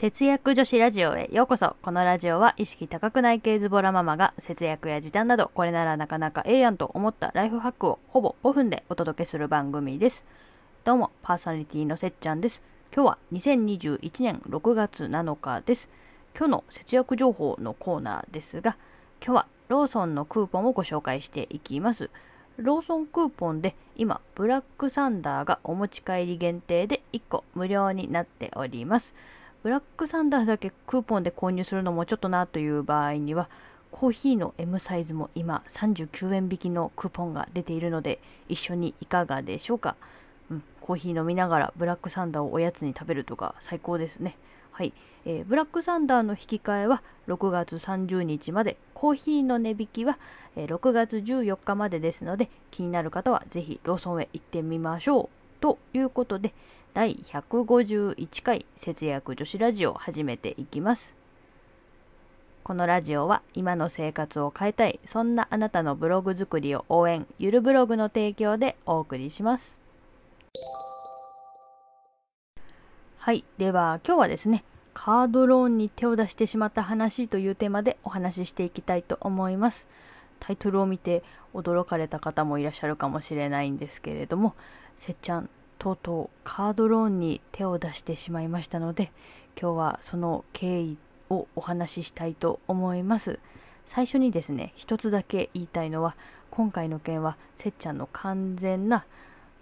[0.00, 1.76] 節約女子ラジオへようこそ。
[1.82, 10.24] このラジオは意識高くない系ズボラママが節約や時短などこれならなかなかええやんと思ったライフハックをほぼ5分でお届けする番組です。
[10.84, 12.62] どうも、パーソナリティのせっちゃんです。
[12.94, 15.90] 今日は2021年6月7日です。
[16.34, 18.78] 今日の節約情報のコーナーですが、
[19.22, 22.08] 今日はローソンのクーポンをご紹介していきます。
[22.56, 29.12] ローソンクーポンで今、ブラックサンダーがお持ち帰り限定で1個無料になっております。
[29.62, 33.48] ブラックサンダーだけクーポンで購入するのもちょっとなという場合には、
[33.90, 39.96] コーヒーの M サイズも今39円引きのクーポンが出ているので、一緒にいかがでしょうか？
[40.50, 44.36] うん、コーヒー飲みながらブラックサンダーをおやつに食べるとか最高ですね。
[44.72, 44.94] はい、
[45.26, 50.18] えー、ブラックサンダーの引き換えは6月30日まで、コーヒーの値引きは、
[50.56, 55.28] えー、6月14日までですので、気になる方はぜひローソンへ行ってみましょう。
[55.60, 56.54] ということで、
[56.92, 61.14] 第151回節約女子ラジオを始めていきます。
[62.64, 69.78] このラジオは今の生活を変えたい、そんなあなたのブログ作りを応援、ゆるブログの提供でお送りします。
[73.18, 73.44] はい。
[73.56, 79.86] では今日はですね、カードローンに手を出してしまった話というテーマでお話ししていきたいと思います。
[80.40, 81.22] タイトルを見て
[81.54, 84.54] 驚かれた方もいらっしゃるかもしれないんですけれども、
[84.96, 85.48] せっちゃん、
[85.80, 89.10] とうとうカードローンに手を出してしまいましたので、
[89.60, 90.98] 今日はその経緯
[91.30, 93.40] をお話ししたいと思います。
[93.86, 96.16] 最初にですね、一つだけ言いたいのは、
[96.50, 99.06] 今回の件はせっちゃんの完全な、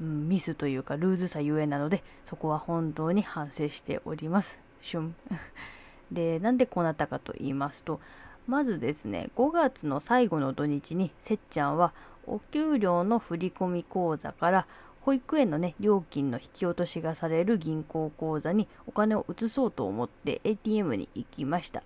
[0.00, 4.58] うん、ミスというかルーズさゆえなので、そこは本当に反省しております。
[4.82, 5.14] しゅん。
[6.10, 8.00] で、なんでこうなったかと言いますと、
[8.48, 11.92] まずですね、5月の最後の土日にせっちゃんは
[12.26, 14.66] お給料の振込口座から
[15.02, 21.82] 保育園のね、料金の引き落としがされる銀行口座にお金を移そうと思って ATM に行きました。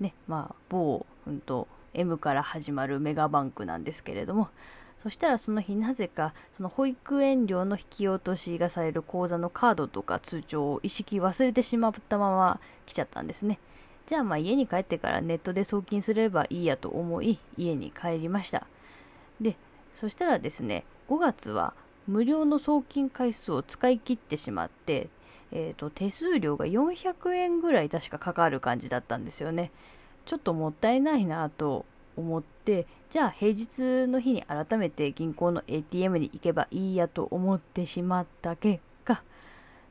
[0.00, 4.48] ね、まあ、某、うんと、M から始まるメガバンクなんですけれども、
[5.02, 13.58] そしたらその日なぜか、その保育園料の引き落としがされる口座のカードとか通帳を意識忘れてしまったまま来ちゃったんですね。
[14.06, 18.66] じゃあまあ家に帰ってからネットで送金すればいいやと思い、家に帰りました。
[19.40, 19.56] で、
[19.94, 21.74] そしたらですね、5月は
[22.06, 25.08] 無料の送金回数を使い切ってしまって、
[25.52, 29.70] えーと、手数料が400円ぐらい確かかかる感じだったんですよね。
[30.24, 31.84] ちょっともったいないなと
[32.16, 39.22] 思って、じゃあ平日の日に改めて銀行の ATM に行けばいいやと思ってしまった結果、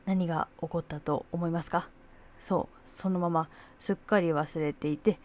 [0.06, 1.88] 何が起こったと思いますか？
[2.40, 3.48] そう、そのまま
[3.80, 5.18] すっかり忘れていて、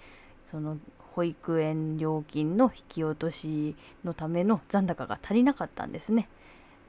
[0.45, 0.77] その
[1.15, 6.29] 保育園料金の引き落としのための残高が足りなかったんですね。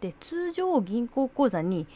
[0.00, 1.86] で通常銀行口座に、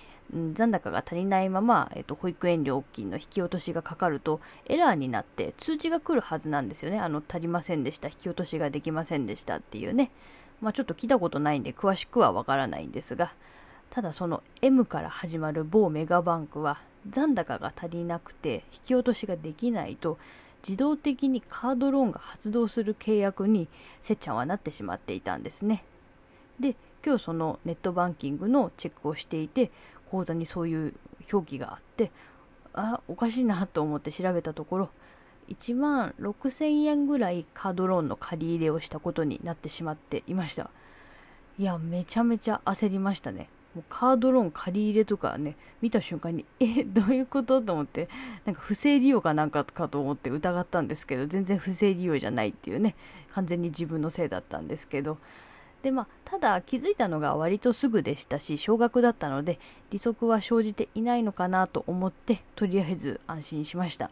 [0.55, 6.99] 残高が足りないまま、えっと、保育園料金の引き落としがかかるとエラーになって通知が来るはずなんですよね。
[6.99, 10.11] あの足りませんでした、引き落としができませんでしたっていうね。
[10.62, 13.35] まあ、ちょっと聞いたことないんで詳しくはわからないんですが、
[13.91, 16.81] ただその M から始まる某メガバンクは
[17.11, 20.19] 残高が足りなくて引き落としができないと
[20.67, 23.69] 自動的にカードローンが発動する契約に
[24.01, 25.85] せっちゃんはなってしまっていたんですね。
[26.59, 29.71] で今日そのネットバンキングのチェックをしていて
[30.11, 30.95] 口座にそういう
[31.33, 32.11] 表記があって
[32.75, 34.91] あおかしいなと思って調べたところ
[35.49, 40.71] 1万6000円ぐらいカードローンの借り入れをしたことになってしまっていました。
[41.59, 43.49] いやめちゃめちゃ焦りましたね。
[43.75, 48.09] もうカードローン借り入れとかね見た瞬間にえどういうことと思って
[48.45, 52.95] なんか不正利用かなんかかと思って疑ったんですけど全然不正利用じゃないっていうね
[53.35, 55.19] 完全に自分のせいだったんですけど
[55.82, 59.59] でまあ、ただ気づいたのが割とすぐでしたし少額だったので
[59.91, 64.10] 利息は生じていないのかなと思ってとりあえず安心しました。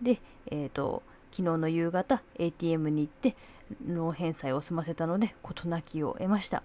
[0.00, 1.02] で、えーと、
[1.32, 3.36] 昨日の夕方 ATM に行って
[3.84, 6.62] 納返済を済ませたので事なきを得ました。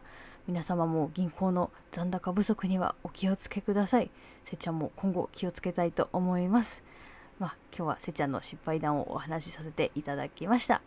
[0.48, 4.12] 皆様も銀行の残高不足にはお気をつけください。
[4.46, 6.84] せっちゃんも今後気をつけたいと思います。
[7.40, 10.82] まあ、今日はせっちゃんの失敗談をお話しさせていただきました。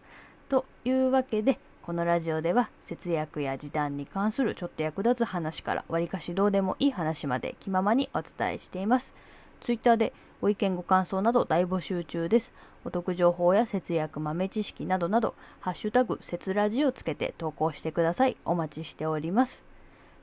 [0.49, 9.15] というわけでこのラジオでは節約や時短に関するちょっと役立つ話からわりかしどうでもいい話まで気ままにお伝えしています。
[9.61, 12.53] ツイッターでご意見ご感想など大募集中です。
[12.85, 18.37] お得情報や節約豆知識などなど、ハッシュタグ節ラジをつけて投稿してください。
[18.45, 19.63] お待ちしております。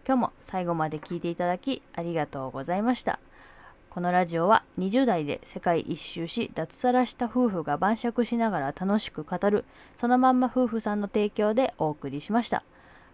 [0.07, 3.19] 今日も最後まで聞いていただきありがとうございました。
[3.97, 9.65] このラジオは20代で世界一周し脱サラした夫婦が晩酌しながら楽しく語る
[9.99, 12.63] そのまんま夫婦さんの提供でお送りしました。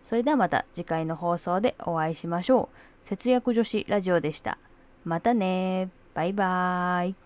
[0.03, 2.68] それではまた次回の放送でお会いしましょ
[3.06, 3.07] う。
[3.07, 4.57] 節約女子ラジオでした。
[5.06, 7.23] またねバイバーイ。